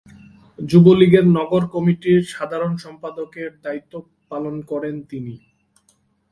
যুবলীগের 0.59 1.25
নগর 1.37 1.63
কমিটির 1.73 2.21
সাধারণ 2.33 2.73
সম্পাদকের 2.77 3.49
দায়িত্ব 3.65 3.93
পালন 4.31 4.55
করেন 4.71 4.95
তিনি। 5.01 5.35